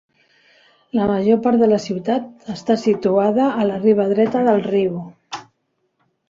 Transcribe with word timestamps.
La 0.99 1.03
major 1.11 1.37
part 1.47 1.61
de 1.63 1.67
la 1.71 1.77
ciutat 1.83 2.47
està 2.55 2.77
situada 2.85 3.51
a 3.51 3.67
la 3.73 3.77
riba 3.85 4.09
dreta 4.15 4.43
del 4.49 4.65
riu. 4.71 4.99